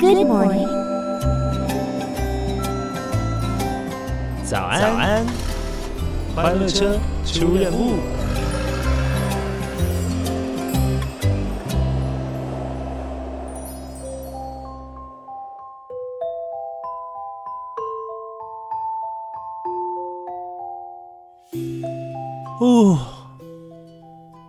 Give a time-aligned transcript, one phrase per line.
[0.00, 0.68] Good morning，
[4.44, 5.26] 早安，早安，
[6.34, 7.94] 欢乐车出任务。
[22.60, 22.98] 哦，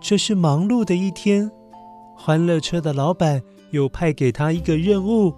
[0.00, 1.50] 这是忙碌的一天。
[2.18, 3.42] 欢乐车的老板
[3.76, 5.34] 又派给他一个任务。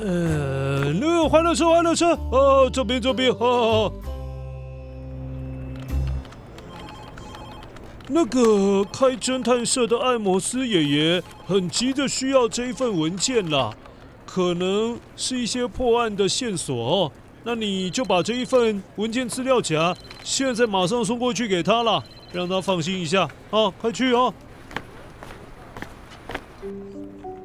[0.00, 3.92] 呃，那个欢乐车，欢乐车，哦，这边，这边，哦。
[8.06, 13.74] 那个开侦探社的艾摩斯爷爷很急的需要这一份文件啦，
[14.24, 17.12] 可能是一些破案的线索哦。
[17.50, 23.70] 那你就把这一份文件资料夹，现在马上送过去给他了，让他放心一下啊！
[23.80, 24.20] 快去啊！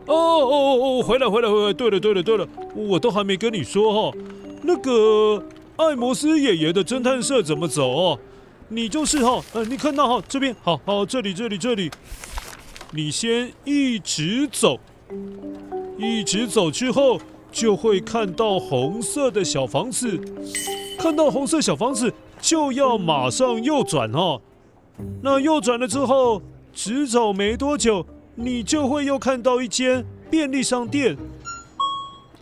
[0.06, 1.72] 哦哦哦，回来回来回来！
[1.72, 2.46] 对了对了对了，
[2.76, 4.18] 我都还没跟你说哈，
[4.64, 5.42] 那个
[5.78, 8.20] 艾摩斯爷爷的侦探社怎么走哦？
[8.68, 11.90] 你就是哈，呃，你看到哈这边，好好这里这里这里，
[12.92, 14.78] 你先一直走，
[15.98, 17.18] 一直走之后。
[17.54, 20.20] 就会看到红色的小房子，
[20.98, 24.42] 看到红色小房子就要马上右转哦。
[25.22, 26.42] 那右转了之后，
[26.74, 31.16] 直走没多久，你就会又看到一间便利商店。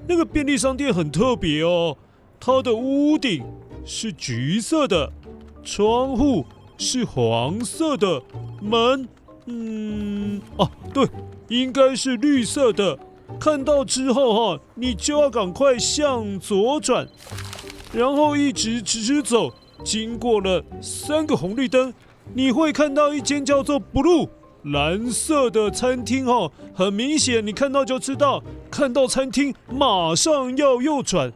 [0.07, 1.97] 那个便利商店很特别哦，
[2.39, 3.43] 它的屋顶
[3.85, 5.11] 是橘色的，
[5.61, 6.45] 窗户
[6.77, 8.23] 是黄色的，
[8.61, 9.07] 门，
[9.45, 11.05] 嗯，啊，对，
[11.49, 12.97] 应该是绿色的。
[13.39, 17.07] 看到之后哈，你就要赶快向左转，
[17.91, 19.51] 然后一直直直走，
[19.83, 21.93] 经过了三个红绿灯，
[22.33, 24.29] 你会看到一间叫做 “blue”
[24.63, 26.51] 蓝色的餐厅哈。
[26.73, 31.33] 很明显，你看到就知道，看到餐厅马上要右转。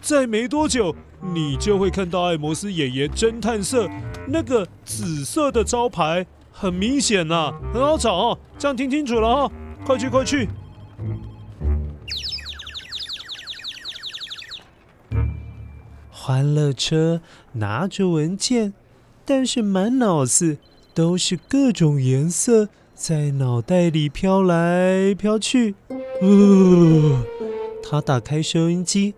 [0.00, 0.94] 在没多久，
[1.34, 3.88] 你就会看到艾摩斯爷爷侦探社
[4.28, 6.24] 那个紫色的招牌。
[6.62, 9.52] 很明显呐、很好找哦，这样听清楚了、哦，
[9.84, 10.48] 快去快去！
[16.08, 17.20] 欢乐车
[17.54, 18.74] 拿着文件，
[19.24, 20.58] 但是满脑子
[20.94, 25.74] 都是各种颜色，在脑袋里飘来飘去。
[26.20, 27.24] 呃，
[27.82, 29.14] 他打开收音机，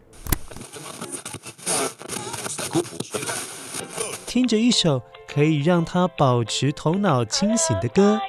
[4.27, 5.03] 听着一首。
[5.35, 8.21] 可以让他保持头脑清醒的歌，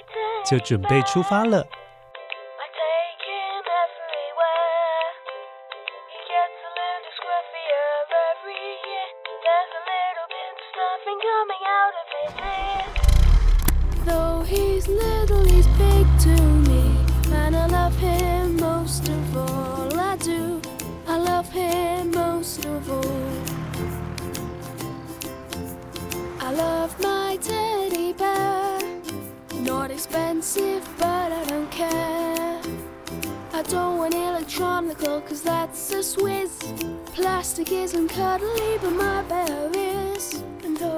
[0.44, 1.68] 就准备出发了。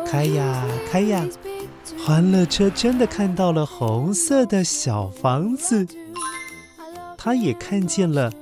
[0.06, 1.26] 开呀开呀！
[2.06, 5.88] 欢乐车真的看到了红色的小房子，
[7.18, 8.34] 他也看见了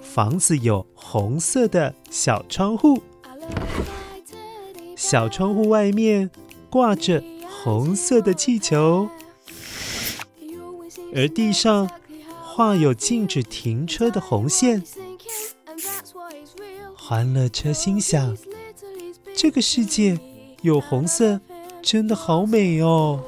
[0.00, 3.02] 房子有红色的小窗户，
[4.96, 6.30] 小窗户外面
[6.72, 9.06] 挂着红色的气球，
[11.14, 11.86] 而地上
[12.42, 14.82] 画有禁止停车的红线。
[16.96, 18.34] 欢乐车心想：
[19.36, 20.18] 这个世界
[20.62, 21.42] 有红色，
[21.82, 23.20] 真的好美哦！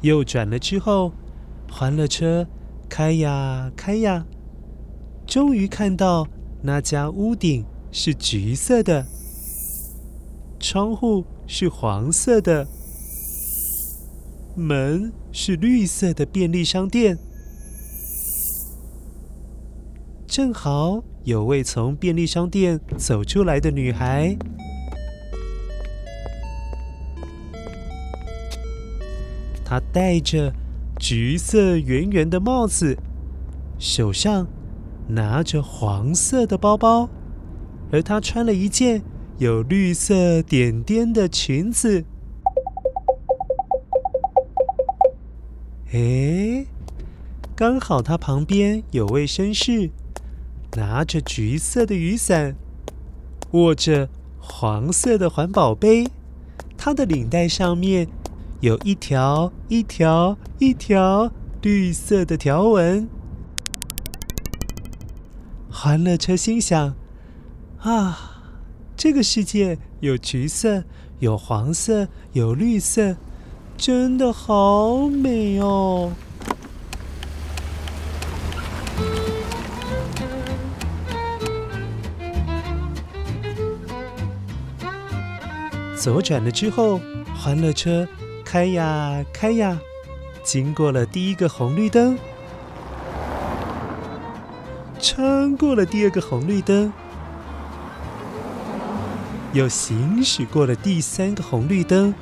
[0.00, 1.12] 右转了之后，
[1.70, 2.44] 欢乐车
[2.94, 4.26] 开呀开呀，
[5.26, 6.28] 终于看到
[6.60, 9.06] 那家屋顶是橘色的，
[10.60, 12.68] 窗户是黄色的。
[14.54, 17.16] 门是绿色的便利商店，
[20.26, 24.36] 正好有位从便利商店走出来的女孩，
[29.64, 30.52] 她戴着
[31.02, 32.96] 橘色圆圆的帽子，
[33.76, 34.46] 手上
[35.08, 37.10] 拿着黄色的包包，
[37.90, 39.02] 而她穿了一件
[39.38, 42.04] 有绿色点点的裙子。
[45.90, 46.68] 诶，
[47.56, 49.90] 刚好他旁边有位绅士，
[50.76, 52.54] 拿着橘色的雨伞，
[53.50, 54.08] 握着
[54.38, 56.06] 黄色的环保杯，
[56.78, 58.06] 他的领带上面
[58.62, 61.32] 有一条一条一条
[61.62, 63.08] 绿色的条纹。
[65.68, 66.94] 欢乐车心想：
[67.80, 68.40] 啊，
[68.96, 70.84] 这个世界有橘色，
[71.18, 73.16] 有黄色，有绿色，
[73.76, 76.12] 真的好美哦！
[85.96, 87.00] 左转了之后，
[87.34, 88.06] 欢乐车
[88.52, 89.80] 开呀开呀，
[90.42, 92.18] 经过了第一个红绿灯，
[95.00, 96.92] 穿过了第二个红绿灯，
[99.54, 102.14] 又行驶过了第三个红绿灯。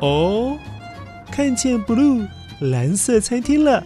[0.00, 0.56] 哦，
[1.32, 2.28] 看见 Blue
[2.60, 3.84] 蓝色餐厅了。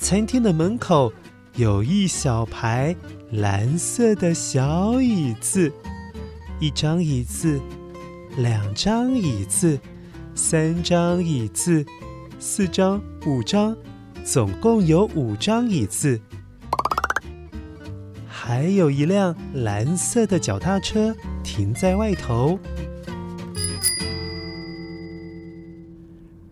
[0.00, 1.12] 餐厅的门口
[1.54, 2.96] 有一小排。
[3.30, 5.72] 蓝色的小椅子，
[6.64, 7.60] 一张椅子，
[8.38, 9.78] 两张椅子，
[10.34, 11.84] 三张椅子，
[12.38, 13.76] 四张，五张，
[14.24, 16.18] 总共有五张椅子。
[18.26, 22.58] 还有一辆蓝色的脚踏车停在外头，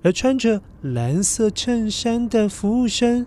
[0.03, 3.27] 而穿着蓝色衬衫的服务生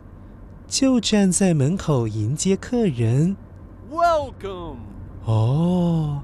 [0.68, 3.36] 就站在门口迎接客人。
[3.92, 4.76] Welcome。
[5.24, 6.22] 哦，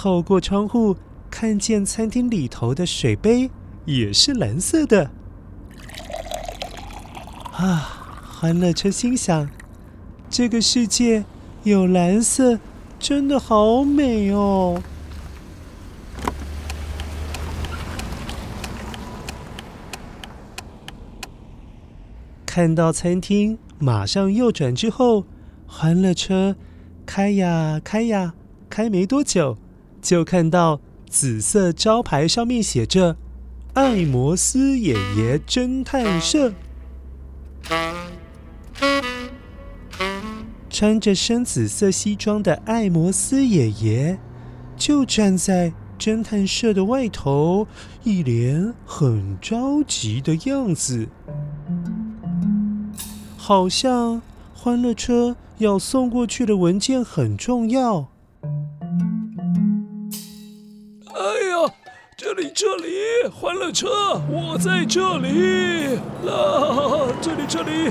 [0.00, 0.96] 透过窗户
[1.28, 3.50] 看见餐厅里头的水杯
[3.84, 5.10] 也是蓝色的。
[7.50, 9.50] 啊，欢乐车心想：
[10.30, 11.24] 这个世界
[11.64, 12.60] 有蓝色，
[13.00, 14.80] 真的好美哦。
[22.46, 25.24] 看到餐厅，马上右转之后，
[25.66, 26.54] 欢乐车。
[27.04, 28.34] 开呀开呀，
[28.70, 29.58] 开没多久，
[30.08, 33.18] 就看到紫色招牌上面写着
[33.76, 36.54] “艾摩斯爷爷侦探社”。
[40.70, 44.18] 穿着深紫色西装的艾摩斯爷爷
[44.78, 47.66] 就站在侦探社的外头，
[48.02, 51.06] 一脸很着急的样子，
[53.36, 54.22] 好像
[54.54, 55.36] 欢乐车。
[55.58, 58.08] 要送过去的文件很重要。
[62.28, 63.88] 这里这里，欢乐车，
[64.28, 65.96] 我在这里
[66.26, 67.10] 啦！
[67.22, 67.90] 这里这里。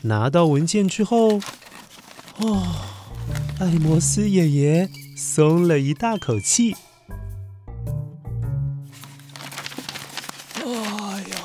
[0.00, 1.38] 拿到文件之后，
[2.38, 2.66] 哦，
[3.58, 6.74] 艾摩斯爷爷松了一大口气。
[10.54, 11.36] 哎呀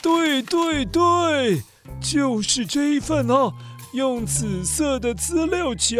[0.00, 1.62] 对对对，
[2.00, 3.52] 就是这一份啊，
[3.92, 5.96] 用紫色的资料夹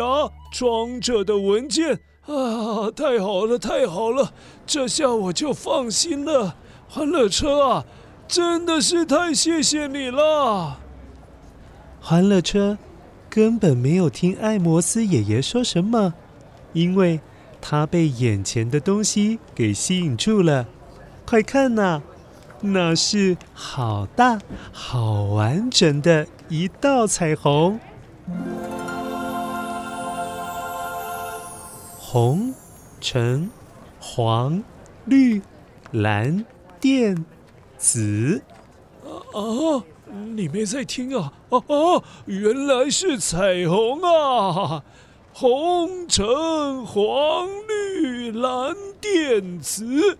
[0.50, 2.90] 装着的文件啊！
[2.90, 4.32] 太好了，太好了，
[4.66, 6.56] 这下我就放心了。
[6.88, 7.84] 欢乐车啊，
[8.26, 10.78] 真的是太谢谢你了。
[12.00, 12.78] 欢乐车
[13.28, 16.14] 根本没有听艾摩斯爷爷说什么，
[16.72, 17.20] 因为
[17.60, 20.66] 他被眼前的东西给吸引住了。
[21.26, 22.02] 快看呐！
[22.64, 24.38] 那是好大、
[24.72, 27.80] 好完整的一道彩虹，
[31.98, 32.54] 红、
[33.00, 33.50] 橙、
[33.98, 34.62] 黄、
[35.06, 35.40] 绿、
[35.92, 36.44] 蓝、
[36.80, 37.24] 靛、
[37.78, 38.42] 紫。
[39.04, 39.82] 啊，
[40.34, 41.32] 你没在听啊？
[41.48, 44.82] 哦哦，原来是彩虹啊！
[45.32, 50.18] 红、橙、黄、绿、蓝、靛、紫。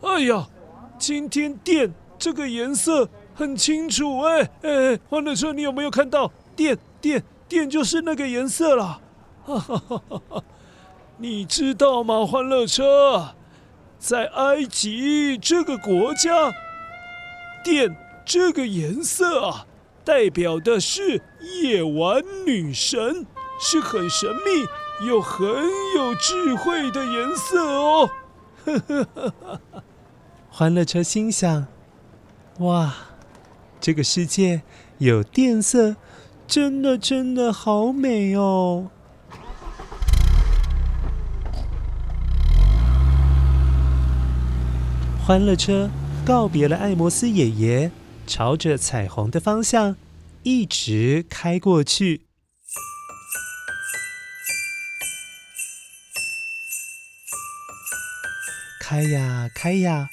[0.00, 0.48] 哎呀！
[0.96, 9.00] 今天靛这个颜色很清楚哎哎，欢乐车，你有没有看到靛靛电就是那个颜色了？
[11.18, 13.34] 你知道吗，欢乐车，
[13.98, 16.52] 在埃及这个国家，
[17.62, 19.66] 电这个颜色啊，
[20.04, 21.22] 代表的是
[21.62, 23.26] 夜晚女神，
[23.60, 25.46] 是很神秘又很
[25.96, 28.10] 有智慧的颜色哦。
[28.64, 29.60] 呵呵呵呵
[30.50, 31.66] 欢乐车心想
[32.60, 32.94] ：“哇，
[33.80, 34.62] 这个世界
[34.98, 35.96] 有电色，
[36.46, 38.90] 真的真的好美哦。
[45.26, 45.90] 欢乐车
[46.24, 47.90] 告别了艾摩斯爷爷
[48.26, 49.96] 朝着彩虹的方向
[50.42, 52.26] 一直开过去。
[58.78, 60.10] 开呀开呀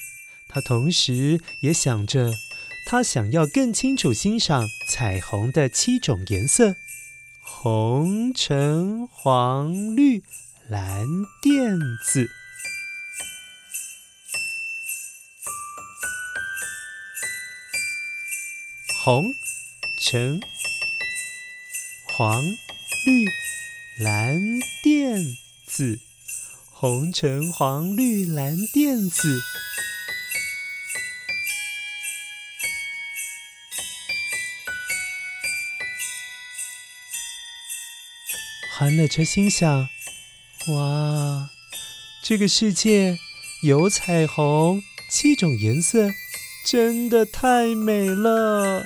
[0.48, 2.32] 他同时也想着
[2.92, 6.76] 他想要更清楚欣赏彩虹的七种颜色：
[7.40, 10.22] 红、橙、黄、绿、
[10.68, 11.06] 蓝、
[11.40, 12.28] 靛、紫。
[19.02, 19.24] 红、
[19.98, 20.38] 橙、
[22.08, 22.42] 黄、
[23.06, 23.24] 绿、
[24.04, 24.38] 蓝、
[24.84, 25.34] 靛、
[25.66, 25.98] 紫。
[26.70, 29.40] 红、橙、黄、绿、蓝、靛、紫。
[38.82, 39.88] 欢乐车心想：
[40.66, 41.50] 哇，
[42.20, 43.16] 这个世界
[43.62, 46.10] 有彩虹，七种颜色，
[46.66, 48.84] 真的太美了。